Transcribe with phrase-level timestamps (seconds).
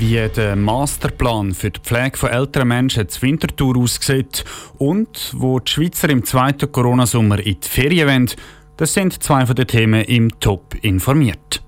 [0.00, 4.44] wie der Masterplan für die Pflege von älteren Menschen zur Wintertour aussieht
[4.78, 8.30] und wo die Schweizer im zweiten Corona-Sommer in die Ferien wollen,
[8.78, 11.62] das sind zwei von den Themen im Top informiert.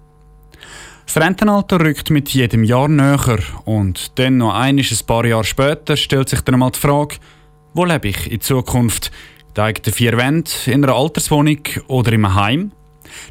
[1.04, 5.96] Das Rentenalter rückt mit jedem Jahr näher und dann noch einiges ein paar Jahre später
[5.98, 7.16] stellt sich dann einmal die Frage,
[7.74, 9.10] wo lebe ich in Zukunft?
[9.56, 12.72] Die eigenen vier Wände, in einer Alterswohnung oder im Heim?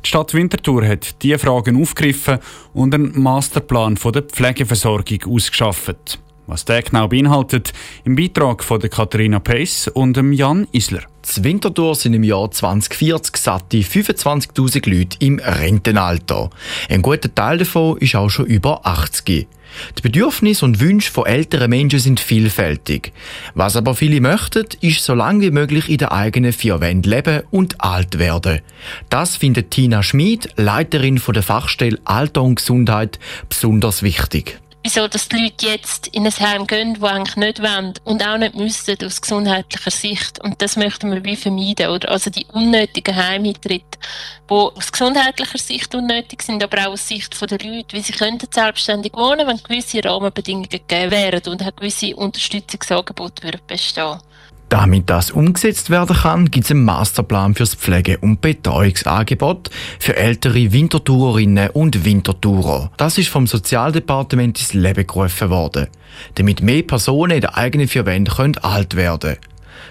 [0.03, 2.39] Die Stadt Winterthur hat diese Fragen aufgegriffen
[2.73, 6.19] und einen Masterplan der Pflegeversorgung ausgeschafft.
[6.47, 7.71] Was der genau beinhaltet,
[8.03, 11.03] im Beitrag von Katharina Pace und Jan Isler.
[11.21, 16.49] Z Winterthur sind im Jahr 2040 satte 25.000 Leute im Rentenalter.
[16.89, 19.47] Ein guter Teil davon ist auch schon über 80.
[19.97, 23.13] Die Bedürfnisse und Wünsche von älteren Menschen sind vielfältig.
[23.53, 27.43] Was aber viele möchten, ist so lange wie möglich in der eigenen vier Wänden leben
[27.51, 28.61] und alt werden.
[29.09, 35.29] Das findet Tina Schmid, Leiterin von der Fachstelle Alter und Gesundheit, besonders wichtig wieso dass
[35.29, 38.97] die Leute jetzt in ein Heim gehen, die eigentlich nicht wollen und auch nicht müssen
[39.05, 40.41] aus gesundheitlicher Sicht.
[40.43, 41.89] Und das möchten wir wie vermeiden.
[41.89, 42.09] Oder?
[42.09, 43.99] Also die unnötigen Heimeintritte,
[44.49, 48.47] die aus gesundheitlicher Sicht unnötig sind, aber auch aus Sicht der Leute, weil sie könnten
[48.51, 54.19] selbstständig wohnen, wenn gewisse Rahmenbedingungen gegeben wären und auch gewisse Unterstützungsangebote bestehen
[54.71, 59.69] damit das umgesetzt werden kann, gibt es einen Masterplan fürs Pflege- und Betreuungsangebot
[59.99, 62.89] für ältere Wintertourerinnen und Wintertourer.
[62.95, 65.87] Das ist vom Sozialdepartement ins Leben gerufen worden,
[66.35, 69.37] damit mehr Personen in der eigenen vier Wänden alt werden können.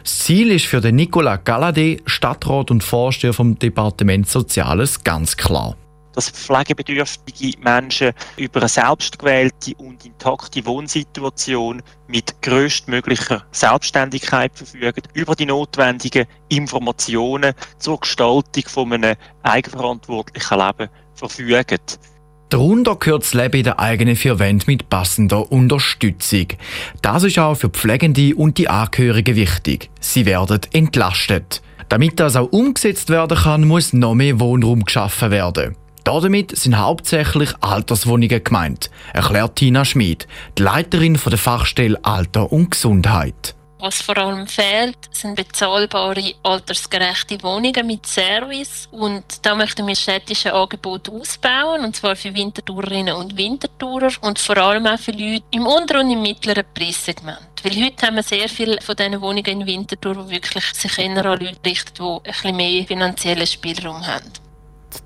[0.02, 5.76] Das Ziel ist für den Nicolas Galladay, Stadtrat und Vorsteher vom Departement Soziales, ganz klar
[6.14, 15.46] dass pflegebedürftige Menschen über eine selbstgewählte und intakte Wohnsituation mit größtmöglicher Selbstständigkeit verfügen, über die
[15.46, 21.78] notwendigen Informationen zur Gestaltung von einem eigenverantwortlichen Leben verfügen.
[22.50, 26.48] Darunter gehört das Leben in der eigenen vier Wänden mit passender Unterstützung.
[27.00, 29.88] Das ist auch für Pflegende und die Angehörigen wichtig.
[30.00, 31.62] Sie werden entlastet.
[31.88, 35.76] Damit das auch umgesetzt werden kann, muss noch mehr Wohnraum geschaffen werden.
[36.04, 40.26] Damit sind hauptsächlich Alterswohnungen gemeint, erklärt Tina Schmid,
[40.58, 43.54] die Leiterin der Fachstelle Alter und Gesundheit.
[43.82, 48.88] Was vor allem fehlt, sind bezahlbare, altersgerechte Wohnungen mit Service.
[48.90, 54.58] Und da möchten wir städtische Angebote ausbauen, und zwar für Wintertourerinnen und Wintertourer und vor
[54.58, 57.38] allem auch für Leute im unteren und im mittleren Preissegment.
[57.62, 61.24] Weil heute haben wir sehr viele von diesen Wohnungen in Winterthur, die wirklich sich eher
[61.24, 64.30] an Leute richten, die ein bisschen mehr finanziellen Spielraum haben.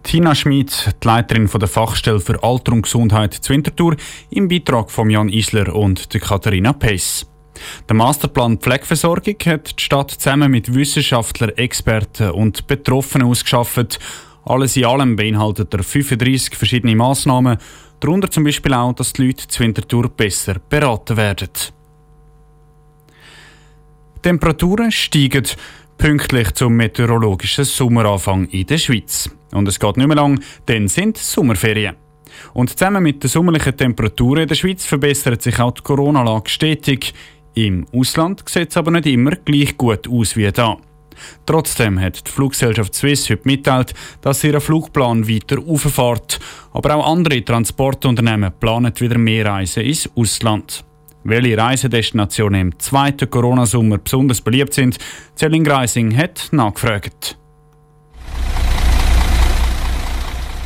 [0.03, 3.97] Tina Schmid, die Leiterin der Fachstelle für Alter und Gesundheit zu Winterthur,
[4.31, 7.27] im Beitrag von Jan Isler und Katharina Pace.
[7.89, 13.99] Der Masterplan Pflegeversorgung hat die Stadt zusammen mit Wissenschaftlern, Experten und Betroffenen ausgeschafft.
[14.45, 17.59] Alles in allem beinhaltet er 35 verschiedene Massnahmen,
[18.01, 21.51] darunter zum Beispiel auch, dass die Leute zu Winterthur besser beraten werden.
[24.23, 25.47] Temperaturen steigen
[25.99, 29.31] pünktlich zum meteorologischen Sommeranfang in der Schweiz.
[29.55, 31.97] Und es geht nicht mehr lang, dann sind Sommerferien.
[32.53, 37.15] Und zusammen mit den sommerlichen Temperaturen in der Schweiz verbessert sich auch die Corona-Lage stetig.
[37.55, 40.77] Im Ausland sieht es aber nicht immer gleich gut aus wie da.
[41.47, 46.41] Trotzdem hat die Fluggesellschaft Swiss heute mitteilt, dass sie ihren Flugplan weiter auffährt.
[46.73, 50.85] Aber auch andere Transportunternehmen planen wieder mehr Reisen ins Ausland.
[51.23, 54.99] Welche Reisedestinationen im zweiten Corona-Sommer besonders beliebt sind,
[55.37, 57.39] Zelling Reising hat nachgefragt.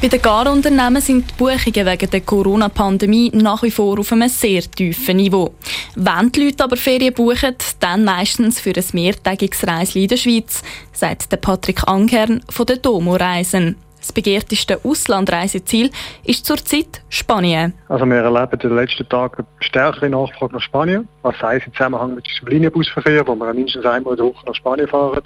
[0.00, 4.62] Bei den Garunternehmen sind die Buchungen wegen der Corona-Pandemie nach wie vor auf einem sehr
[4.62, 5.52] tiefen Niveau.
[5.96, 10.62] Wenn die Leute aber Ferien buchen, dann meistens für ein mehrtägiges Reisli in der Schweiz,
[10.92, 13.74] sagt der Patrick Ankern von der Domo Reisen.
[14.00, 15.90] Das begehrteste Auslandreiseziel
[16.24, 17.74] ist zurzeit Spanien.
[17.88, 21.08] Also wir erleben in den letzten Tagen stärkere Nachfrage nach Spanien.
[21.22, 24.46] Was sei es im Zusammenhang mit dem Linienbusverkehr, wo wir mindestens einmal in der Woche
[24.46, 25.22] nach Spanien fahren.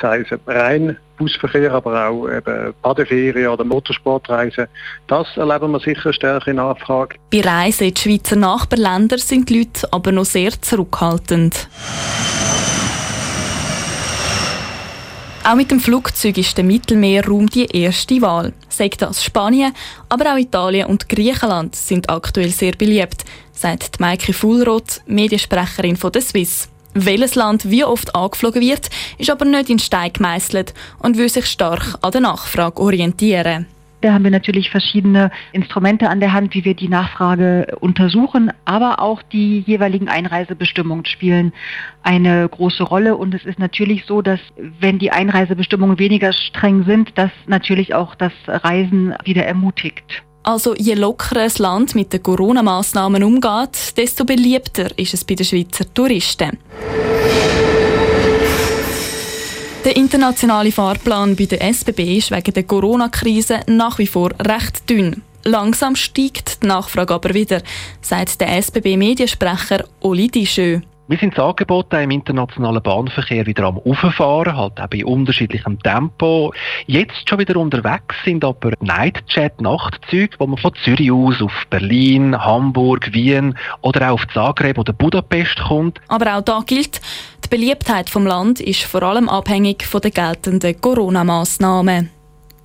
[0.00, 4.66] Sei es rein Busverkehr, aber auch eben Badeferien oder Motorsportreisen.
[5.06, 7.16] Das erleben wir sicher eine stärkere Nachfrage.
[7.30, 11.68] Bei Reisen in die Schweizer Nachbarländer sind die Leute aber noch sehr zurückhaltend.
[15.44, 18.52] Auch mit dem Flugzeug ist der Mittelmeerraum die erste Wahl.
[18.68, 19.74] Sagt das Spanien,
[20.08, 26.22] aber auch Italien und Griechenland sind aktuell sehr beliebt, sagt Maike Fullroth, Mediensprecherin von der
[26.22, 26.68] Swiss.
[26.94, 31.46] Welches Land wie oft angeflogen wird, ist aber nicht in Stein gemeißelt und will sich
[31.46, 33.66] stark an der Nachfrage orientieren.
[34.02, 38.98] Da haben wir natürlich verschiedene Instrumente an der Hand, wie wir die Nachfrage untersuchen, aber
[38.98, 41.52] auch die jeweiligen Einreisebestimmungen spielen
[42.02, 43.16] eine große Rolle.
[43.16, 44.40] Und es ist natürlich so, dass
[44.80, 50.24] wenn die Einreisebestimmungen weniger streng sind, das natürlich auch das Reisen wieder ermutigt.
[50.42, 55.46] Also je lockerer das Land mit den Corona-Massnahmen umgeht, desto beliebter ist es bei den
[55.46, 56.58] Schweizer Touristen.
[59.84, 65.22] Der internationale Fahrplan bei der SBB ist wegen der Corona-Krise nach wie vor recht dünn.
[65.42, 67.62] Langsam steigt die Nachfrage aber wieder,
[68.00, 70.82] sagt der SBB-Mediensprecher Oli Dischö.
[71.08, 76.54] Wir sind das Angebot im internationalen Bahnverkehr wieder am Auffahren, halt auch bei unterschiedlichem Tempo.
[76.86, 83.12] Jetzt schon wieder unterwegs sind aber Nightjet-Nachtzüge, wo man von Zürich aus auf Berlin, Hamburg,
[83.12, 86.00] Wien oder auch auf Zagreb oder Budapest kommt.
[86.06, 87.00] Aber auch da gilt,
[87.52, 92.08] Beliebtheit vom Land ist vor allem abhängig von den geltenden Corona-Massnahmen.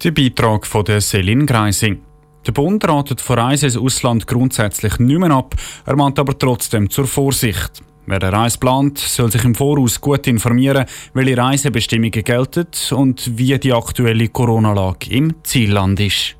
[0.01, 1.99] Der Beitrag von der Celine Greising.
[2.45, 5.55] Der Bund ratet vor Reisen ins Ausland grundsätzlich nicht mehr ab,
[5.85, 7.83] er mahnt aber trotzdem zur Vorsicht.
[8.05, 13.59] Wer eine Reise plant, soll sich im Voraus gut informieren, welche Reisebestimmungen gelten und wie
[13.59, 16.37] die aktuelle Corona-Lage im Zielland ist.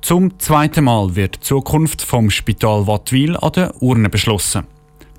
[0.00, 4.66] Zum zweiten Mal wird die Zukunft vom Spital Wattwil an der Urne beschlossen.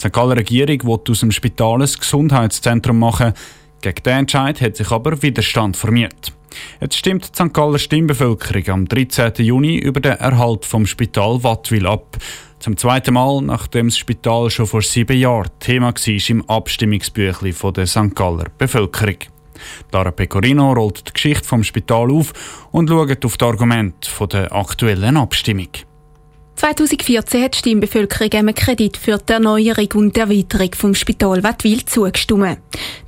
[0.01, 0.13] Die St.
[0.13, 3.33] Galler Regierung will aus dem Spital ein Gesundheitszentrum machen.
[3.81, 6.33] Gegen den Entscheid hat sich aber Widerstand formiert.
[6.79, 7.53] Jetzt stimmt die St.
[7.53, 9.33] Galler Stimmbevölkerung am 13.
[9.37, 12.17] Juni über den Erhalt vom Spital Wattwil ab.
[12.57, 17.85] Zum zweiten Mal, nachdem das Spital schon vor sieben Jahren Thema war im Abstimmungsbüchlein der
[17.85, 18.15] St.
[18.15, 19.17] Galler Bevölkerung.
[19.91, 22.33] Lara Pecorino rollt die Geschichte vom Spital auf
[22.71, 25.69] und schaut auf die Argumente der aktuellen Abstimmung.
[26.61, 32.59] 2014 hat die Stimmbevölkerung einem Kredit für die Erneuerung und Erweiterung vom Spital Wattwil zugestimmt.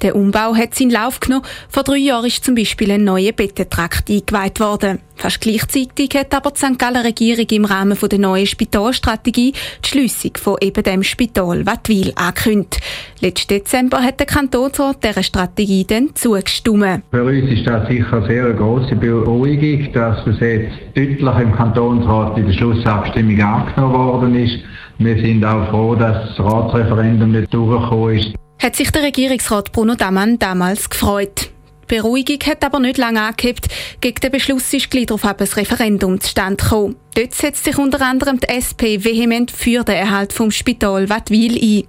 [0.02, 1.46] Der Umbau hat seinen Lauf genommen.
[1.70, 5.02] Vor drei Jahren ist zum Beispiel ein neuer Bettentrakt eingeweiht worden.
[5.16, 6.80] Fast gleichzeitig hat aber die St.
[6.80, 12.82] Galler Regierung im Rahmen der neuen Spitalstrategie die Schliessung von eben dem Spital Wattwil angekündigt.
[13.22, 17.04] Letzten Dezember hat der Kantonsrat dieser Strategie dann zugestimmt.
[17.12, 22.38] Für uns ist das sicher eine sehr grosse Beruhigung, dass das jetzt deutlich im Kantonsrat
[22.38, 24.60] in der Schlussabstimmung angenommen worden ist.
[24.98, 28.36] Wir sind auch froh, dass das Ratsreferendum nicht durchgekommen ist.
[28.62, 31.50] Hat sich der Regierungsrat Bruno Damann damals gefreut.
[31.90, 33.68] Die Beruhigung hat aber nicht lange angehebt.
[34.00, 36.96] Gegen den Beschluss ist gleich darauf ein Referendum zustande gekommen.
[37.16, 41.84] Dort setzt sich unter anderem die SP vehement für den Erhalt vom Spital Wattwil ein.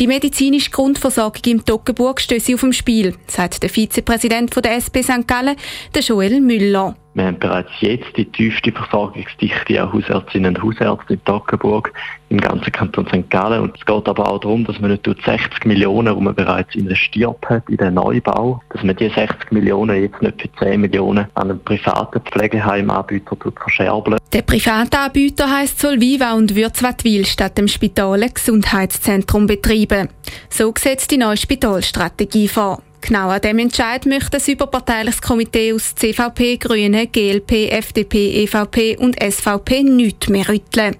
[0.00, 5.26] Die medizinische Grundversorgung im Toggenburg stößt auf dem Spiel, sagt der Vizepräsident der SP St.
[5.26, 5.56] Gallen,
[5.94, 6.96] Joel Müller.
[7.14, 11.92] Wir haben bereits jetzt die tiefste Versorgungsdichte an Hausärztinnen und Hausärzten in Toggenburg
[12.30, 13.28] im ganzen Kanton St.
[13.28, 13.60] Gallen.
[13.60, 16.74] Und es geht aber auch darum, dass man nicht durch 60 Millionen, die man bereits
[16.74, 21.26] investiert hat in den Neubau, dass man die 60 Millionen jetzt nicht für 10 Millionen
[21.34, 24.16] an einen privaten Pflegeheimanbieter verscherbeln.
[24.32, 26.78] Der private Anbieter heisst Solviva und wird
[27.26, 30.08] statt dem Spital ein Gesundheitszentrum betreiben.
[30.48, 32.80] So sieht die neue Spitalstrategie vor.
[33.02, 39.20] Genau an dem Entscheid möchte das überparteiliches Komitee aus CVP, Grüne, GLP, FDP, EVP und
[39.20, 40.94] SVP nichts mehr rütteln.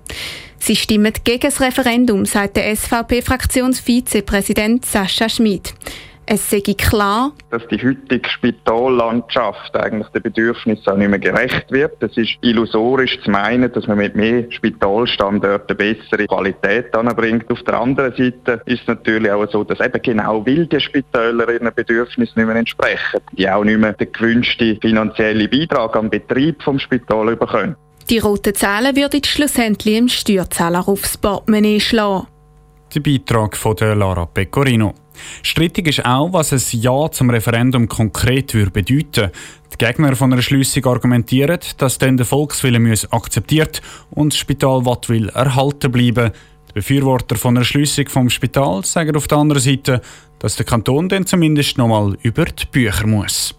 [0.59, 5.75] Sie stimmen gegen das Referendum, sagt der SVP-Fraktionsvizepräsident Sascha Schmid.
[6.25, 12.01] Es sei klar, dass die heutige Spitallandschaft eigentlich den Bedürfnissen auch nicht mehr gerecht wird.
[12.01, 17.51] Es ist illusorisch zu meinen, dass man mit mehr Spitalstandorten bessere Qualität anbringt.
[17.51, 21.53] Auf der anderen Seite ist es natürlich auch so, dass eben genau weil die Spitäler
[21.53, 26.63] ihren Bedürfnissen nicht mehr entsprechen, die auch nicht mehr den gewünschten finanziellen Beitrag am Betrieb
[26.63, 27.75] vom Spital bekommen.
[28.11, 32.27] Die roten Zahlen würden schlussendlich im Steuerzahler aufs Portemonnaie schlagen.
[32.95, 34.93] Der Beitrag von der Lara Pecorino.
[35.43, 39.31] Strittig ist auch, was ein Ja zum Referendum konkret würde bedeuten.
[39.73, 43.81] Die Gegner von einer Schliessung argumentieren, dass dann der Volkswille akzeptiert
[44.11, 46.33] und das Spital Wattwil erhalten bleiben.
[46.69, 50.03] Die Befürworter von einer Schliessung vom Spital sagen auf der anderen Seite,
[50.39, 53.55] dass der Kanton dann zumindest noch mal über die Bücher muss.